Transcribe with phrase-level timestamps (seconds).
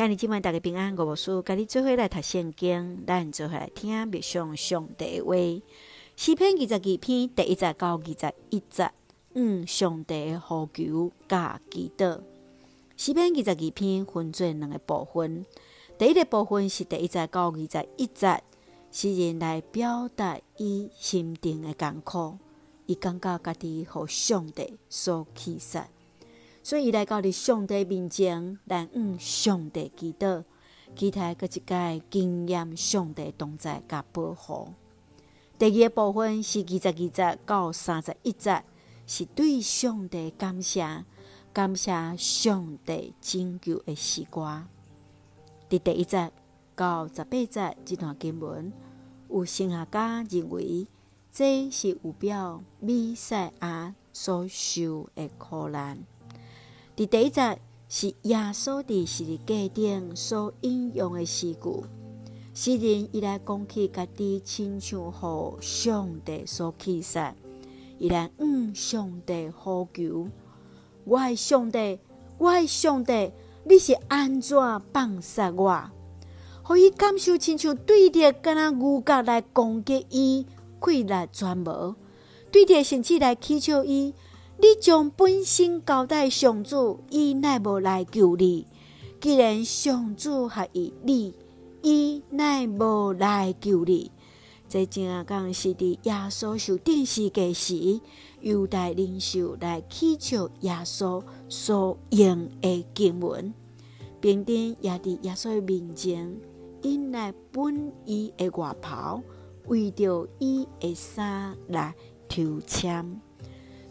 [0.00, 5.34] 今日今晚大家平安，我无事，甲你做伙来读圣经，咱做伙来听默上上帝话。
[6.16, 8.90] 诗篇二十二篇第一节到二十一节，
[9.34, 12.18] 嗯，上帝呼求甲祈祷。
[12.96, 15.44] 诗篇二十二篇分做两个部分，
[15.98, 18.42] 第一个部分是第一节到二十一节，
[18.90, 22.38] 诗人来表达伊心中的艰苦，
[22.86, 25.86] 伊感觉家己互上帝所弃杀。
[26.62, 30.44] 所以，来到伫上帝面前，来向上帝祈祷，
[30.94, 34.74] 期待阁一届经验上帝同在甲保护。
[35.58, 38.62] 第二个部分是二十二节到三十一节，
[39.06, 41.04] 是对上帝感谢，
[41.52, 44.64] 感谢上帝拯救的诗歌。
[45.68, 46.30] 伫第一节
[46.76, 48.72] 到十八节这段经文，
[49.28, 50.86] 有神学家认为，
[51.32, 55.98] 这是有表弥赛亚所受的苦难。
[56.96, 57.58] 伫第一节
[57.88, 61.84] 是耶稣伫十字架顶所引用的诗句，
[62.52, 67.34] 诗人伊来讲起家己亲像互上帝所弃杀，
[67.98, 70.28] 伊来向上帝呼求：
[71.04, 71.98] 我的上帝，
[72.38, 73.32] 我的上帝，
[73.64, 74.58] 你是安怎
[74.92, 75.90] 放杀我？
[76.62, 80.46] 互伊感受亲像对着敢若牛角来攻击伊，
[80.78, 81.96] 溃力全无，
[82.52, 84.12] 对着甚至来乞求伊。
[84.60, 88.66] 你将本身交代上主，伊乃无来救你。
[89.18, 91.32] 既然上主合意你，
[91.80, 94.10] 伊乃无来救你。
[94.68, 98.00] 这正讲是伫耶稣受钉十架时，
[98.40, 103.54] 犹太领袖来祈求耶稣所应的经文，
[104.20, 106.36] 并且也伫耶稣面前，
[106.82, 109.22] 因来本伊的外袍，
[109.66, 111.94] 为着伊的衫来
[112.28, 113.20] 抽签。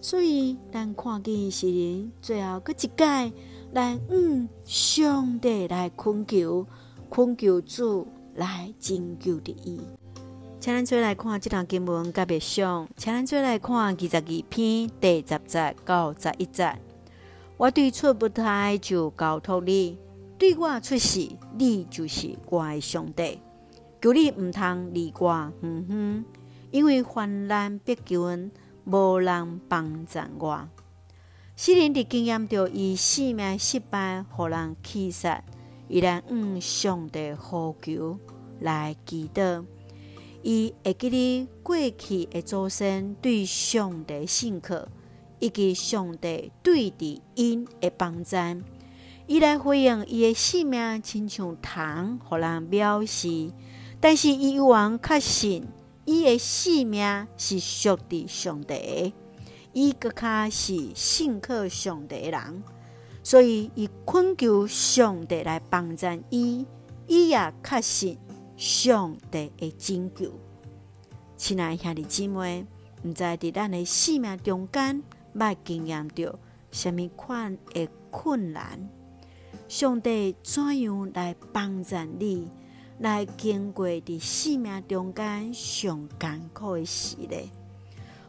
[0.00, 3.32] 所以，咱看见是人最后阁一界，
[3.72, 6.64] 来向上帝来恳求，
[7.10, 9.80] 恳求主来拯救的伊。
[10.60, 16.78] 请咱做来看这段经文，甲别上，请咱做来看二十二篇第十节到十一节。
[17.56, 19.98] 我对出不胎就交托你，
[20.38, 23.40] 对我出世，你就是我的上帝。
[24.00, 26.24] 求你毋通离我远远，
[26.70, 28.52] 因为患难逼近。
[28.90, 30.66] 无人帮赞我，
[31.54, 35.44] 诗人伫经验着伊性命失败，互人弃杀，
[35.88, 38.18] 伊来向上帝呼求
[38.60, 39.66] 来祈祷。
[40.42, 44.88] 伊会记得过去的祖先对上帝信靠，
[45.38, 48.64] 以及上帝对伫因的帮赞。
[49.26, 53.52] 伊来回应伊的性命亲像糖，互人藐视，
[54.00, 55.66] 但是伊有望确信。
[56.08, 59.12] 伊的性命是属伫上帝的，
[59.74, 62.62] 伊阁较是信靠上帝的人，
[63.22, 66.64] 所以伊恳求上帝来帮助伊。
[67.06, 68.18] 伊也确信
[68.56, 70.32] 上帝的拯救。
[71.36, 72.64] 亲爱兄弟姊妹，
[73.04, 75.02] 毋知伫咱的性命中间，
[75.34, 76.38] 捌经验着
[76.70, 78.88] 虾米款的困难？
[79.68, 82.50] 上帝怎样来帮助你？
[82.98, 87.50] 来经过伫生命中间上艰苦的时呢，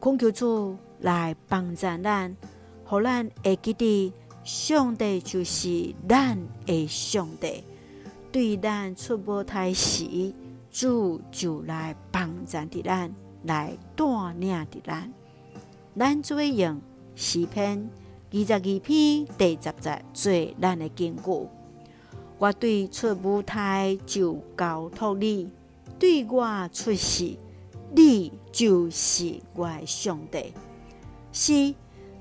[0.00, 2.36] 恳求主来帮助咱，
[2.84, 4.12] 互咱会记得
[4.44, 7.64] 上帝就是咱的上帝。
[8.30, 10.32] 对咱出无胎时，
[10.70, 13.12] 主就来帮助伫咱，
[13.42, 14.04] 来带
[14.38, 15.12] 领伫咱。
[15.98, 16.80] 咱做用
[17.14, 17.90] 视频
[18.32, 21.48] 二十二篇第十节做咱的根据。
[22.42, 25.48] 我对出母胎就交托你，
[25.96, 27.36] 对我出世，
[27.94, 30.52] 你就是我的上帝。
[31.30, 31.72] 是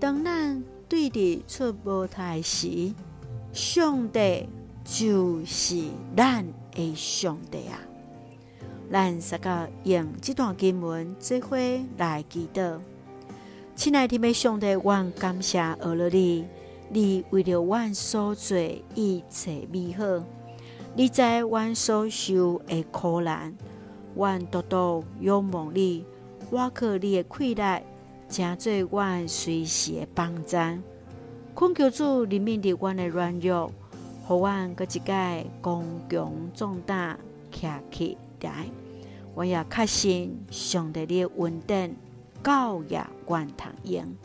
[0.00, 2.94] 当咱对伫出母胎时，
[3.52, 4.48] 上帝
[4.86, 5.82] 就是
[6.16, 7.76] 咱的上帝啊！
[8.90, 11.58] 咱三个用这段经文做伙
[11.98, 12.78] 来祈祷，
[13.74, 16.46] 亲爱的上帝，我感谢阿罗你。
[16.88, 18.56] 你为了阮所做
[18.94, 20.24] 一切美好，
[20.94, 23.54] 你知阮所受的苦难，
[24.14, 26.04] 阮独独仰望你，
[26.50, 27.62] 我靠你的气力，
[28.28, 30.82] 成做阮随时的帮赞。
[31.54, 33.72] 恳求主怜悯的阮的软弱，
[34.26, 37.18] 互阮阁一摆刚强壮胆，
[37.50, 38.66] 站起来。
[39.34, 41.94] 我也确信上帝的恩典，
[42.42, 44.16] 教也愿通用。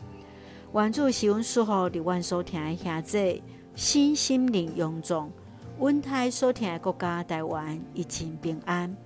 [0.74, 3.42] 愿主赐阮赐福伫阮所听的兄姊，
[3.74, 5.30] 身心灵勇壮，
[5.78, 8.96] 阮台所听的国家台湾一切平安，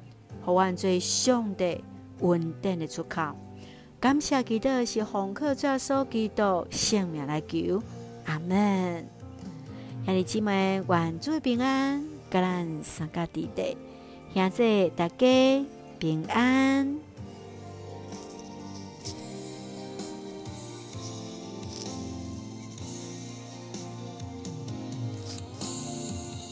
[0.45, 1.83] 互阮做上帝
[2.21, 3.33] 稳定的出口。
[3.99, 7.83] 感谢基督是奉靠主所基督性命来求，
[8.27, 9.05] 阿门。
[10.05, 13.77] 兄弟姊妹，愿主平安，甲咱三加地地，
[14.33, 15.67] 现在大家
[15.99, 17.06] 平安。